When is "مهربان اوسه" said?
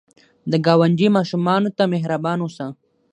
1.93-2.67